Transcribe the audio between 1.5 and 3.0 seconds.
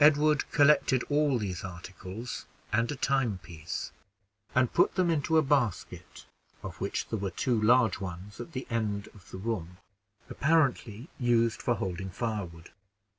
articles, and a